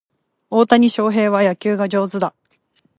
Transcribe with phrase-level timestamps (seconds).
[0.49, 2.33] 大谷翔平は野球が上手だ